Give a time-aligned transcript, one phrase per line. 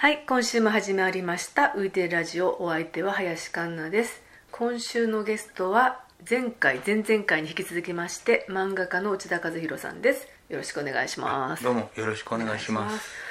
[0.00, 4.22] はい今週も始まりました「ウーテラジオ」お相手は林環奈です。
[4.50, 10.26] 今週のゲストは前回前々回に引き続きまして漫画家の内田和弘さんです。
[10.48, 11.62] よろしくお願いします。
[11.62, 13.29] どうもよろしくお願いします。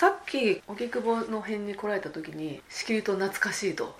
[0.00, 3.94] さっき荻窪の辺に来られた時にしきりと懐かしいと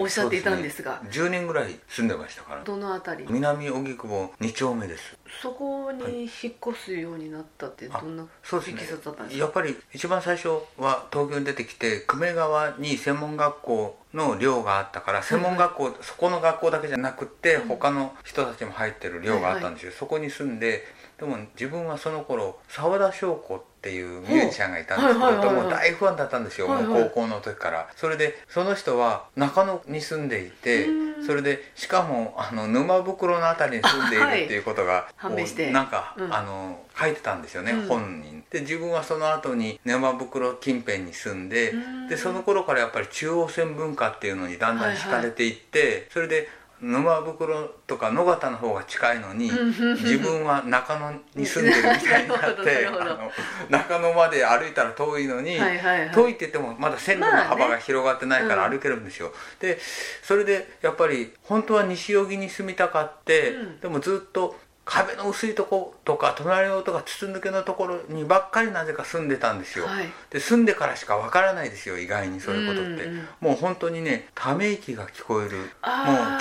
[0.00, 2.64] おっしゃっていたんですがそうですね10年ぐらい住んでましたから。
[2.64, 3.24] どのあたり？
[3.30, 5.16] 南荻窪2丁目です。
[5.40, 6.28] そこに引っ
[6.68, 8.74] 越すようになったってどんなそうですね。
[8.74, 9.44] いきさつだったんですか？
[9.44, 10.48] やっぱり一番最初
[10.78, 20.82] は東京に出てきて久米川に専門学校の寮があったから専門学校、そこの学校だけじゃなくって、他の人たちも入ってる寮があったんですよ、そこに住んで
[21.18, 25.56] でも自分はその頃澤田翔子っていうミュージシャンがいたんですけはいはいはいはい。
[25.56, 26.86] どもう大ファンだったんですよ、はいはい。
[26.86, 27.88] もう高校の時から。
[27.96, 31.26] それでその人は中野に住んでいてうん。
[31.26, 35.64] それでしかもあの沼袋の辺りに住んでいるっていうことが、 判明して。
[35.64, 36.34] こうなんか、うん。
[36.34, 37.88] あの書いてたんですよね、うん。
[37.88, 42.08] 本にで自分はその後に沼袋近辺に住んでうん。
[42.08, 46.48] でその頃からやっぱり中央線文化っていうのにだんだん惹かれていって、それで
[46.80, 49.94] 沼袋とか野方の方が近いのにうん。
[49.96, 52.88] 自分は中野に住んでるみたいになって
[53.70, 56.10] 中野まで歩いたら遠いのに、はいはいはい。
[56.10, 59.78] 遠いって言ってもまだ線路の幅が広がってないからまあね歩けるんですよ、で
[60.22, 63.80] それでやっぱり本当は西荻に住みたかって、うん。
[63.80, 64.56] でもずっと
[64.86, 70.06] 壁の薄いとことか隣のとか筒抜けのところにばっかりなぜか住んでたんですよ、はい。
[70.30, 75.56] で住んでからしかわからないですよ意外にそういうことって、うんうんもう本当にねため息が聞こえる。
[75.56, 75.66] もう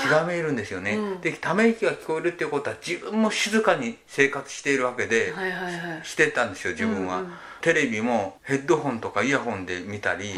[0.02, 1.22] 気がめいるんですよね、うん。
[1.22, 6.02] でため息が聞こえるっていうことは自分も静かに生活しているわけで、はいはいはい。
[6.04, 7.34] してたんですよ自分は、うんうん
[7.66, 10.36] テレビもヘッドホンとかイヤホンで見たり、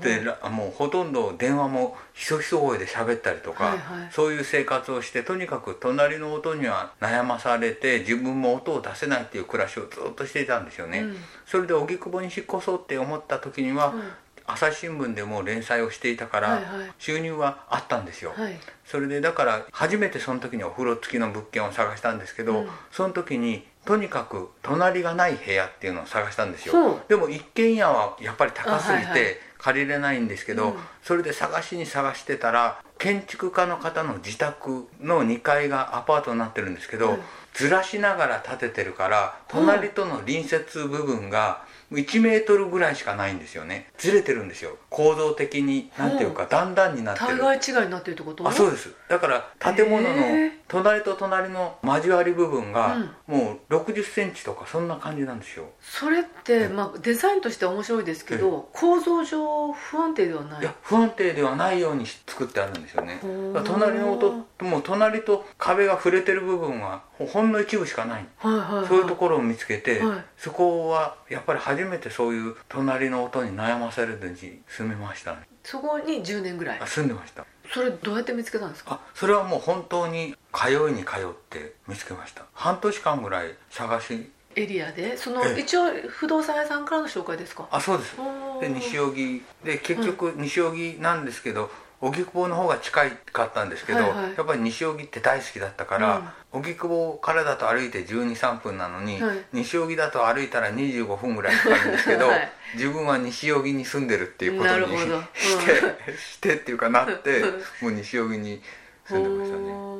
[0.00, 4.08] でらもうほとんど電話もひそひそ声で喋ったりとか、はいはい。
[4.10, 11.16] そういう生活をしてとにかく隣の音には悩まされて自分も音を出せないっていう暮らしをずっとしていたんですよね、うん。
[11.44, 14.02] それで荻窪に引っ越そうって思った時には、うん。
[14.46, 16.62] 朝日新聞でも連載をしていたから、
[16.98, 18.58] 収入はあったんですよ、はい。
[18.86, 22.68] それでだから初めてその時にお風呂付きの物件を探したんですけど、うん。
[22.90, 27.00] その時にとにかく隣がない部屋っていうのを探したんですよ。
[27.08, 30.74] でも一軒家はやっぱり高すぎて借りれないんですけど、うん。
[31.02, 37.20] それで探しに探してたら建築家の方の自宅の2階がアパートになってるんですけど、うん
[37.54, 43.90] ずらしながら建ててるから隣との隣接部分が1メートルぐらいしかないんですよね。
[43.98, 44.76] ずれてるんですよ。
[44.90, 47.38] 構造的になんていうか段々になってる。
[47.40, 48.46] 対外違いになってるってこと？
[48.48, 48.94] あそうです。
[49.08, 50.50] だから建物へのー。
[50.68, 53.10] 隣と隣の交わり部分がうん。
[53.26, 55.64] もう6 0センチとかそんな感じなんですよ。
[55.80, 63.20] それって、まあ、デザインとしては面白いですけど構造上不安定ではないいや不安定ではないように作ってあるんですよね。
[63.64, 64.32] 隣の音
[64.64, 68.26] もう隣と壁が触れてる部分はほほんの一部しかない。
[68.38, 68.86] はいはいはい。
[68.86, 70.24] そういうところを見つけて、はい。
[70.36, 75.38] そこはやっぱり初めてそういう隣の音に悩まされずに住めましたね。
[75.64, 76.80] そこに10年ぐらい。
[76.80, 77.44] あ住んでました。
[77.72, 78.94] それどうやって見つけたんですか？
[78.94, 82.44] あそれはもう本当に通いに通って見つけました。
[82.52, 84.30] 半年間ぐらい探し。
[84.56, 85.16] エリアで？
[85.16, 85.60] そのええ。
[85.60, 87.68] 一応不動産屋さんからの紹介ですか？
[87.70, 88.16] あそうです。
[88.60, 89.42] で西荻。
[89.64, 94.34] で結局西荻なんですけど荻窪の方が近いかったんですけど、はいはい。
[94.36, 99.38] やっぱり西荻って大好きだったから、荻窪からだと歩いて1 2 3分なのに、はい。
[99.52, 102.52] 西荻だと歩いたら25分ぐらいかかるんですけど、はい。
[102.74, 105.22] 自分は西荻に住んでるっていうことにうん。
[105.34, 107.50] してしてっていうかなってうん。
[107.50, 108.62] もう西荻に
[109.04, 109.62] 住んでましたね。
[109.64, 109.98] も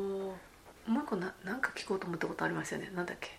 [0.89, 2.93] う一個ななんか聞こうと思ったことありましたよね。
[2.95, 3.39] なんだっけ。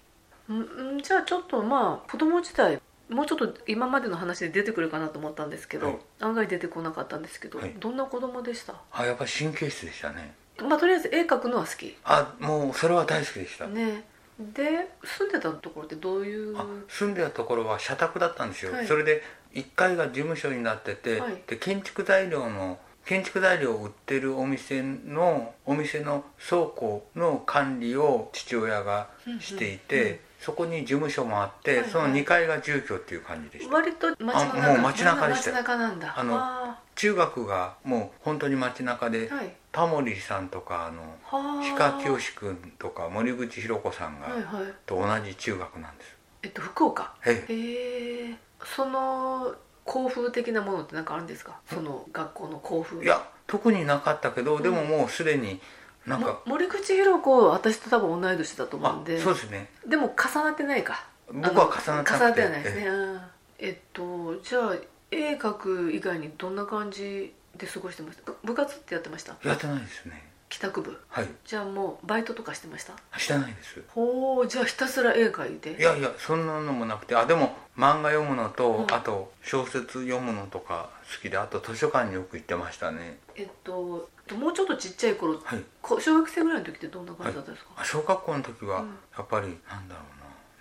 [0.54, 2.80] んんじゃあちょっとまあ子供自体
[3.12, 5.98] もうちょっと今までの話で出てくるかなと思ったんですけど、はい。
[6.22, 7.76] 案外出てこなかったんですけど、はい。
[7.80, 8.76] どんな子供でした？
[8.92, 10.34] あやっぱり神経質でしたね。
[10.62, 11.96] まあとりあえず絵描くのは好き。
[12.04, 14.06] あもうそれは大好きでした、ね。
[14.40, 16.58] で住んでたところってどういう？
[16.58, 18.88] あ住んでたところは社宅だったんですよ、はい。
[18.88, 19.22] それで
[19.54, 21.42] 1階が事務所になってて、はい。
[21.48, 31.90] で建築材料の建築材料を売ってるお店のお店の倉庫の管理を父親がしていて、そこに事務所もあって、はいはい。
[31.90, 33.74] その2階が住居っていう感じでした。
[33.74, 35.52] 割と街の中あもう街中でした。
[35.52, 36.14] 街中なんだ。
[36.18, 39.56] あのあ中学がもう本当に街中で、ーはい。
[39.72, 44.74] タモリさんとかあのは氷川きよし君とか森口博子さんが、はいはい。
[44.86, 46.16] と同じ中学なんです。
[46.44, 47.14] えっと福岡？
[47.26, 47.54] ええ。
[47.54, 48.36] へえ。
[48.66, 49.54] その
[49.86, 51.60] 校風的なものって何かあるんですか？
[51.72, 53.04] その学校の校風。
[53.04, 55.62] いや特になかったけど、でももうすでに
[56.06, 56.28] なんか。
[56.28, 59.20] も、森口博子は私と多分同い年だと思うあんで。
[59.20, 59.70] そうですね。
[59.88, 61.06] でも重なってないか。
[61.32, 62.14] 僕は重なってなくて。
[62.14, 62.86] あの重なってはないですね。
[62.88, 63.22] うん。
[63.60, 64.76] えっとじゃあ
[65.12, 68.32] 絵描く以外にどんな感じで過ごしてました？
[68.32, 69.36] 部部活ってやってました？
[69.44, 71.00] やってないですね帰宅部。
[71.08, 71.28] はい。
[71.46, 72.94] じゃあもうバイトとかしてました？
[73.18, 73.82] してないです。
[73.88, 77.16] ほうじゃあひたすら絵描いていやいやそんなのもなくて。
[77.16, 78.94] あでも漫画読むのと、うん。
[78.94, 83.18] あと小説読むのとか好きであと図書館によく行ってましたね。
[83.36, 85.64] えっともうちょっとちっちゃい頃はい。
[85.82, 88.88] こ小学生ぐらいの時ってどんな感じだったんですか、あ小学校の時はうん。
[89.18, 90.02] やっぱりなんだろ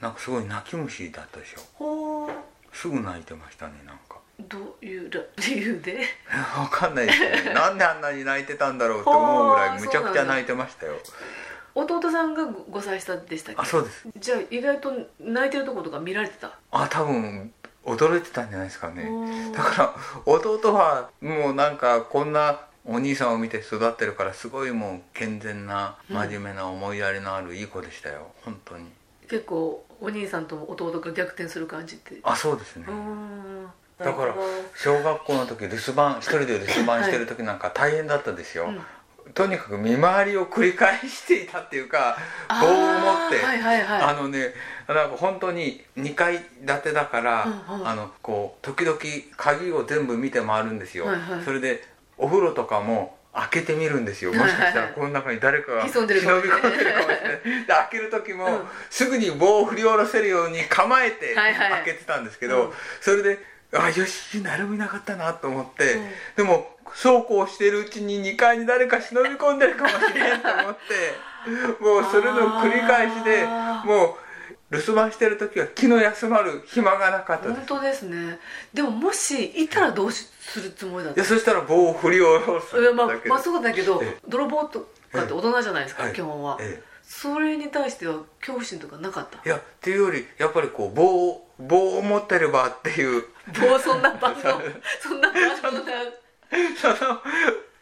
[0.00, 0.08] うな。
[0.08, 1.60] なんかすごい泣き虫だったでしょ。
[1.74, 2.30] ほう。
[2.72, 6.00] すぐ泣いてましたねなんかどういうら理由で？
[6.58, 7.52] わかんないですね。
[7.54, 10.96] なんであんなに泣いてたんだろうって思うぐらいむちゃくちゃ泣いてましたよ。
[11.74, 13.60] 弟さんが5歳下でしたっけ？
[13.62, 14.08] あそうです。
[14.16, 16.52] じゃあ意外と泣いてるとことか見られてた？
[16.72, 17.52] あ多分
[17.84, 19.52] 驚いてたんじゃないですかね。
[19.54, 19.94] だから
[20.26, 28.32] 弟はもうなんかこんなお兄さんを見て育ってるからすごいもう健全な真面目な思いやりのあるいい子でしたよ。
[28.42, 28.90] 本当に。
[29.28, 32.16] 結構お兄さんと弟が逆転する感じって。
[32.24, 32.86] あそうですね
[34.04, 34.34] だから
[34.74, 39.32] 小学校の時留守番一人で留守番してる時なんか大変だったですよ、うん。
[39.32, 42.16] とにかく見回りを繰り返していたっていうか
[42.48, 44.02] 棒を持って、はいはいはい。
[44.02, 44.54] あのね
[44.88, 47.88] なんか本当に2階建てだから、うんうん。
[47.88, 48.98] あのこう時々
[49.36, 51.44] 鍵を全部見て回るんですよ、はいはい。
[51.44, 51.84] それで
[52.16, 54.32] お風呂とかも開けてみるんですよ。
[54.32, 57.04] もしかしたらこの中に誰かが忍び込んでるかもしれない。
[57.64, 58.60] で開ける時も、うん。
[58.90, 61.70] すぐに棒を振り下ろせるように構えてはいはい。
[61.70, 62.72] 開けてたんですけど、うん。
[63.00, 63.38] それで
[63.72, 66.08] あよし誰もいなかったなと思って、うん。
[66.36, 73.44] でもそうこうしているうちに2階に誰か忍び込んでるかもしれんと思って もうそれの繰り返しで
[73.84, 74.16] も
[74.70, 77.56] う留守番してる時は気の休まる暇がなかったです。
[77.68, 78.38] 本当ですね。
[78.74, 81.20] でももしいたらどうしするつもりだった？
[81.20, 84.16] いやそしたら棒を振り下ろすまあまあそうだけどええ。
[84.28, 84.80] 泥棒と
[85.12, 89.38] かって大人じゃないですか、はい基本は、えそれに対しては恐怖心とかなかった？
[89.44, 93.24] えいやっていうよりやっぱりこう棒を棒を持ってればっていう
[93.58, 94.40] もうそんなバンド
[95.00, 95.92] そんなバンドな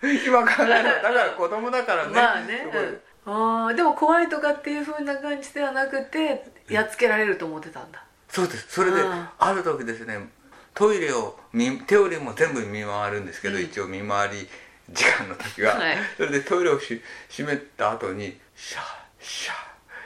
[0.00, 2.70] 今考えたらだから子供だからねまあね。
[2.72, 3.00] うん
[3.30, 8.02] あーでも怖いとかっていうふうな感じではなくてやっつけられると思ってたんだ。
[8.28, 8.66] そうです。
[8.70, 10.30] それでうんある時ですね
[10.72, 13.64] トイレを見手売りも全部見回るんですけど、うん。
[13.64, 14.48] 一応見回り
[14.90, 15.96] 時間の時は、はい。
[16.16, 18.82] それでトイレをし閉めた後にシャー
[19.20, 19.56] シャー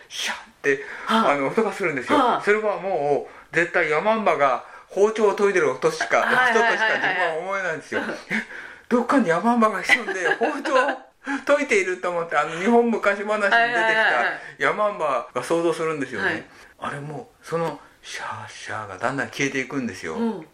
[0.08, 4.64] シャーって、はああの音がするんですよ、はあそれはもう絶対ヤマンバが
[4.94, 8.02] 包丁を研いでる音しか音としか自分は思えないんですよ。
[8.30, 8.34] え
[8.88, 16.44] どっかにヤマンバが潜んで包丁を研いでいると思ってあの日本昔話に出てきたヤマンバが想像するんですよね、はい。
[16.78, 20.40] あれもうそのシャーシャーがだんだん消えていくんですよ、うん。
[20.40, 20.46] で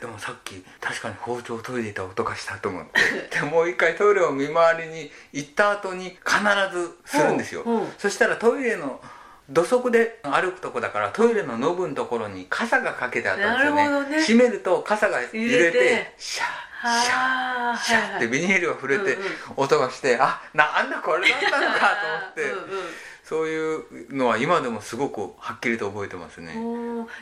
[0.00, 3.00] でもさっき確かに包丁を研いでいた音がしたと思って。
[3.38, 6.40] でもう一回トイレを見回りに行った後に必
[6.72, 7.80] ずするんですよ、うん。
[7.82, 7.92] うん。
[7.96, 9.00] そしたらトイレの
[9.50, 14.16] 土足で歩くとこだからトイレのノブのところに傘がかけてあったんですよね。
[14.16, 14.22] ね。
[14.22, 16.14] 閉めると傘が揺れてて。
[16.16, 16.46] シャー
[16.82, 19.28] シャーはあシャーってビニールが触れてうんうん。
[19.56, 22.84] 音がして、あなんだこれだったのかと思って、うんうん
[23.32, 23.76] そうい
[24.10, 26.52] うのは今でもすごくはっきりと覚えてますね。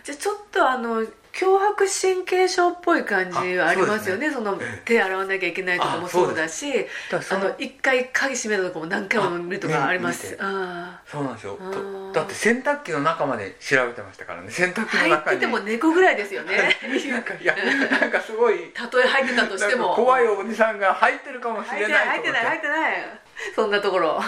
[0.03, 4.29] じゃあちょっとあの強迫神経症っぽい感じはありますよね。
[4.29, 6.67] そのええ手洗わなきゃいけないとかもあそうだし。
[7.13, 10.37] あの一回鍵閉めるとかも何回も見るとかあります。
[10.41, 10.67] あ見見て。
[10.83, 11.59] あそうなんですよ。
[12.13, 14.51] だって洗濯機の中まで調べてましたからね。
[14.51, 15.37] 洗濯機の中に。
[15.37, 16.77] ってても猫ぐらいですよね。
[17.09, 17.55] なんかいや
[18.01, 18.73] なんかすごい。
[18.75, 19.95] たとえ入ってたとしても。
[19.95, 21.93] 怖いおじさんが入ってるかもし入って。
[21.93, 23.21] れなないい入ってない入ってってない。
[23.55, 24.21] そんなところ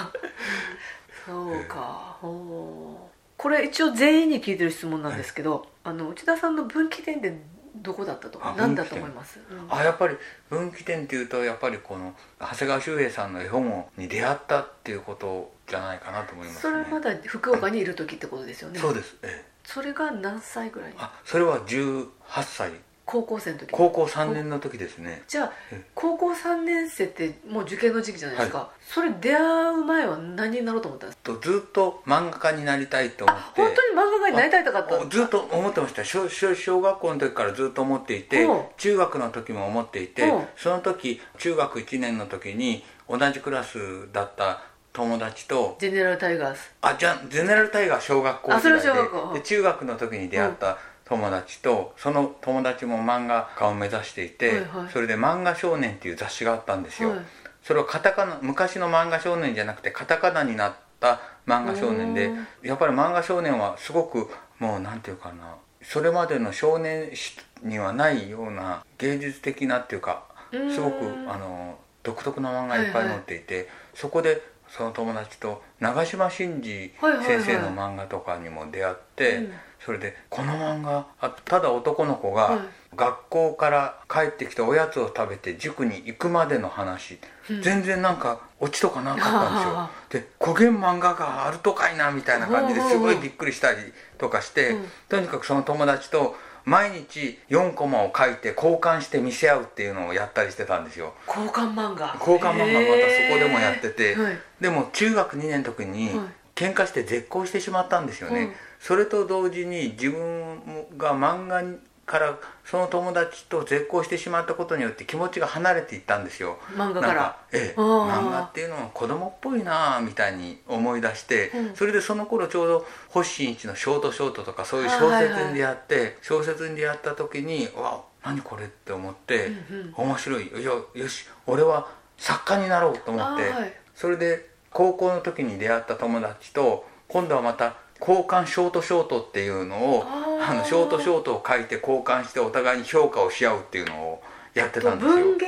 [2.21, 2.97] そうかおー。
[3.37, 7.37] これ一応全員に聞いてる質問なんですけど、あの内田さんの分岐点って
[7.77, 9.67] どこだったとあ何だと思います、うん。
[9.75, 10.17] あやっぱり
[10.51, 18.79] 分岐点っていうとやっぱりこの長谷川修平さんの絵本に出会ったっていうことじゃないかなと思いますそねれまだ福岡にいる時ってことですよね。
[18.79, 20.95] そうです、ええ、それが何歳ぐらい？
[20.99, 22.09] あそれは18
[22.45, 22.71] 歳
[23.13, 23.71] 高校生の時。
[23.71, 25.23] 高校3年の時ですね。
[25.29, 29.41] じゃあえ高校3年生ってもう受験の時期じゃないですか、それ出会
[29.75, 31.33] う前は何になろうと思ったんですか？
[31.35, 33.43] とずっと漫画家になりたいと思って。
[33.43, 34.99] あ本当に漫画家になりたいとかった？
[34.99, 36.03] おずっと思ってました。
[36.05, 38.55] 小小小学校の時からずっと思っていてう。
[38.55, 40.39] ん中学の時も思っていてう。
[40.39, 44.63] んその時中学1年の時に同じクラスだった
[44.95, 46.73] 友達とジェネラルタイガース。
[46.81, 49.33] あじゃあゼネラルタイガー小学校あそれ時代は小学校。
[49.35, 50.79] でで中学の時に出会った
[51.13, 54.91] 友達とその友達も漫画家を目指していて、はいはい。
[54.91, 57.19] それで「漫画少年」っていう雑誌があったんですよ、はい。
[57.63, 62.31] それはカタカナ昔の漫画少年じゃなくてカタカナになった漫画少年で
[62.63, 71.31] やっぱり漫画少年はすごくもうなんていうかなそれまでの少年誌にはないような芸術的なっていうかすごくうん。
[71.31, 77.43] あの独特な漫画いっぱい載っていて、そこでその友達と長嶋真司はいはいはい。
[77.45, 79.53] 先生の漫画とかにも出会って、うん
[79.85, 82.61] それでこの漫画あただ男の子がはい。
[82.95, 87.19] 学校から帰ってきておやつを食べて塾に行くまでの話、
[87.63, 90.23] 全然なんかオチとかなかったんですよ。
[90.25, 93.79] で古言漫画があるとかいなみたいな感じですごいびっくりしたり
[94.19, 94.77] とかして、
[95.09, 96.37] とにかくその友達と
[96.67, 101.15] 毎日4コマを書いて交換して見せ合うっていうのをやったりしてたんですよ。
[101.27, 102.15] 交換漫画。
[102.21, 104.39] 交換漫画またそこでもやってて、はい。
[104.61, 106.27] でも中学2年の時にはい。
[106.55, 111.63] 喧嘩して絶交してしまったんですよね、うんそれと同時に自分が漫画
[112.05, 116.59] からその友達と絶交してしまったことによって気持ちが離れていったんですよ。
[116.75, 117.37] 漫画から。
[117.53, 121.77] ええ漫画っていうのは子供っぽいなあみたいに思い出して、うん。
[121.77, 130.49] それでその頃ちょうど星新一のショートショートとかそういう小説に出会って、小説に出会った時に「わ何これ?」って思って、うん面白い。
[130.49, 131.87] いやよし俺は
[132.19, 133.73] 作家になろうと思って、はい。
[133.95, 144.23] それで高校の時に出会った友達と今度はまた交換ショートショートっていうのをあのショートショートを書いて交換してお互いに評価をし合うっていうのを
[144.55, 145.15] やってたんですよ。
[145.15, 145.47] 文芸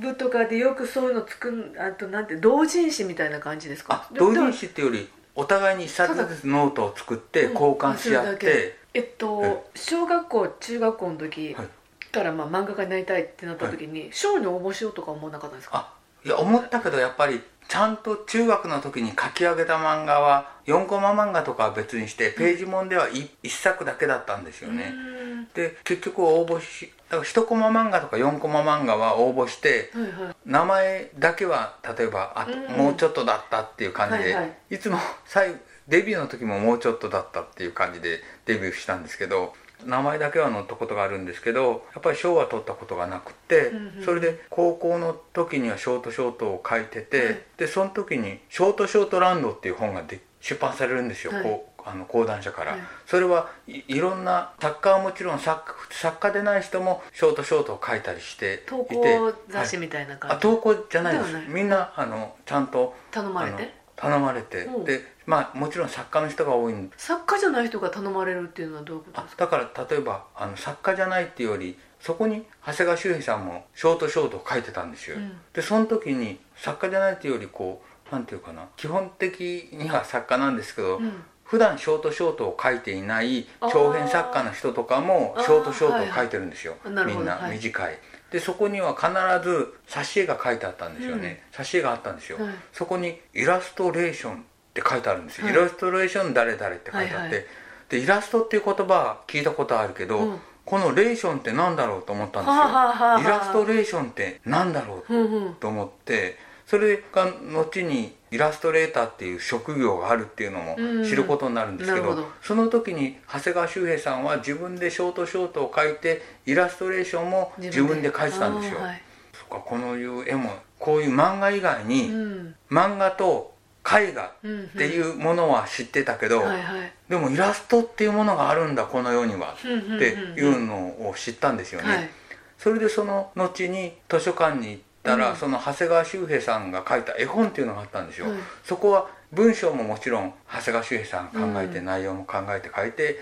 [0.00, 4.08] 部とかでよくそういうの作るあとなんて同人誌みたいな感じですか？
[4.14, 11.68] 同人誌っていうよりお互いに一冊ずつノートを作ってうん交換し合って、えっと小学校中学校の時はい。
[12.10, 15.78] からまあ漫画家になりたいってなった時に賞に応募しようとか思わなかったんですか？
[15.78, 15.94] あ
[16.26, 17.40] いや思ったけどやっぱり
[17.72, 25.48] ちゃんと中学の時に書き上げた漫画は4コマ漫画とかは別にしてページもんでは 1, 一作だけだったんですよね、うん。
[25.54, 30.34] で結局応募しだから1コマ漫画とか4コマ漫画は応募してはいはい。
[30.44, 32.76] 名前だけは例えばあとうん。
[32.76, 34.74] もうちょっとだったっていう感じで、はいはい。
[34.74, 35.56] いつも最後
[35.88, 39.54] デビューの時ももうちょっとだったっていう感じでデビューしたんですけど
[39.86, 44.04] 名前だけは載ったことがあるんですけどやっぱり賞は取ったことがなくて、うんうん。
[44.04, 47.40] それで高校の時にはショートショートを書いてて、はい。
[47.56, 51.42] でその時に「ショートショートランド」っていう本がで出版されるんですよ、はい。
[51.42, 52.80] こうあの講談社から、はい。
[53.06, 61.36] それはいいろんな作家はもちろん作作家でない人もショートショートを書いたりしていて投稿雑誌はいみたいな感じ、あ投稿じゃないです。
[61.48, 63.74] みんなあのちゃんと頼まれて？
[63.94, 64.84] 頼まれて、うん。
[64.84, 69.44] でまあもちろん作家の人が多いん作家じゃない人が頼まれるっていうのはどういうことですか？
[69.44, 75.32] あだから例えばあの作家じゃないっていうよりそこに長谷川修平さんもショートショートを書いてたんですよ、うん。
[75.52, 81.24] でその時に作家じゃないっていうよりこうなんていうかな基本的には作家なんですけど、うん。
[81.44, 86.94] 普段ショートショートを書いていない長編作家の人とかもショートショートを書いてるんですよ、はい。
[86.94, 87.58] はいみんなほどはい。
[87.58, 87.98] 短い、
[88.30, 89.10] でそこには必
[89.46, 92.54] ず挿絵が書いてあったんですよね、挿絵があったんですよ、はい。
[92.72, 95.54] そこにイラストレーションって書いてあるんですよ、はい。
[95.54, 97.44] イラストレーション誰々って書いてあって、はいはい。
[97.90, 100.40] でイラストっていう言葉は聞いたことあるけど、うん。
[100.64, 105.54] このレーションって何だろうと思ったんですよ、はあはあはイラストレーションって何だろううんうん。
[105.56, 106.38] と思って。
[106.66, 111.04] それが後にイラストレーターっていう職業があるっていうのもうん。
[111.04, 112.28] 知ることになるんですけど,、なるほど。
[112.40, 118.10] その時に長谷川修平さんは自分でショートショートを描いてイラストレーションも自分で。
[118.10, 119.02] 描いてたんですよ、はい。
[119.34, 122.54] そっかこのいう絵もこういう漫画以外に、うん。
[122.70, 123.51] 漫画と
[123.84, 124.64] 絵画うんうん。
[124.64, 126.92] っていうものは知ってたけど、はいはい。
[127.08, 129.96] でもイラストっていうものがあるんだこの世にはうんうんうんうん。
[129.96, 130.04] って
[130.40, 132.10] いうのを知ったんですよね、はい。
[132.58, 135.36] それでその後に図書館に行ったら、うん。
[135.36, 143.18] その長谷川修平さんが書いた絵本っていうのがあったんですよ、はいそこは文章ももちろん長谷川修平さんが考えて、うん内容も考えて書いて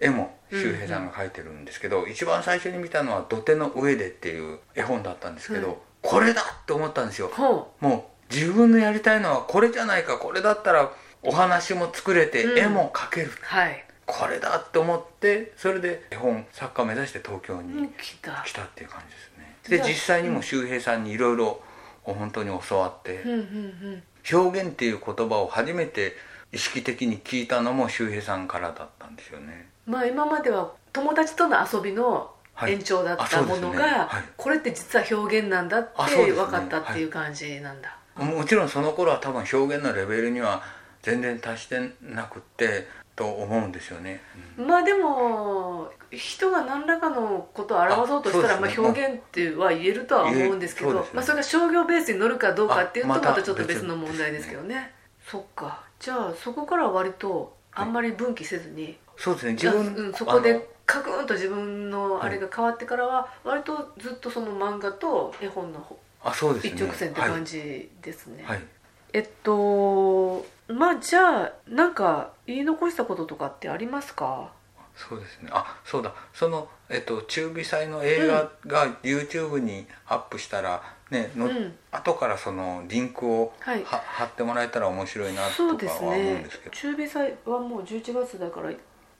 [0.00, 7.30] 絵も修平さんが書いてるんですけど、一番最初に見たのは「土手の上で」っていう絵本だったんですけど、はいこれだって思ったんですよ。
[7.32, 10.90] ほもう自分のやりたいのはこれじゃないかこれだったら
[11.22, 12.58] お話も作れてうん。
[12.58, 13.84] 絵も描ける、うはい。
[14.06, 18.42] これだって思ってそれで絵本作家を目指して東京うんに来た。
[18.44, 19.82] 来たっていう感じですね。
[19.84, 21.60] で実際にも周平さんにいろいろ
[22.02, 24.02] 本当に教わってうんうんうん。
[24.32, 26.14] 表現っていう言葉を初めて
[26.52, 29.68] 意識的に聞いたのも周平さんからだったんですよね。
[29.86, 32.72] まあ今までは友達との遊びのはい。
[32.74, 33.66] 延長だったあそうですね。
[33.66, 34.24] ものが、はい。
[34.36, 40.62] これって実は表現なんだって分かったっていう感じなんだ、もちろんその頃は多分表現のレベルには
[41.02, 44.22] 全然達してなくってと思うんですよね、
[44.58, 44.66] うん。
[44.66, 48.60] まあでも人が何らかのことを表そうとしたらね。
[48.60, 51.00] まあ、表現っては言えるとは思うんですけどね。
[51.12, 54.92] まあ、それが商業ベースに乗るかどうかっていうとあまたちょっと別の問題ですけどね。
[55.26, 55.84] そっか。
[56.00, 59.52] じゃあそこからは割とあんまり分岐せずに、そうですね。
[59.52, 66.72] 自分、うん、そこでカクンと自分のあれが変わってからは割とずっとその漫画と絵本の方あそうですね。
[66.74, 68.66] 一直線って感じですね、はい、はい。
[69.12, 74.52] えっとまあじゃあなんか言い残したこととかってありますか？
[74.94, 75.48] そうですね。
[75.52, 76.12] あそうだ。
[76.34, 81.74] その、えっと、中微祭の映画が YouTube にアップしたら、ねのうん。
[81.90, 86.70] 後からそのリンクをは、はい貼ってもらえたら面白いなとかは思うんねですけど。
[86.74, 88.70] 中火祭はもう11月だから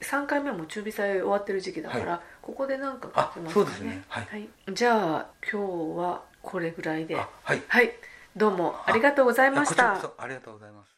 [0.01, 3.67] 3回目も中微祭終わってる時期だから、はここで何かあ書きますかね。
[3.67, 4.05] そうですね。
[4.09, 4.29] はい。
[4.31, 7.17] はい、じゃあ今日はこれぐらいで。
[7.17, 7.63] あはい。
[7.69, 7.93] はい。
[8.37, 9.93] どうもありがとうございました。
[10.19, 10.92] ありがとうございます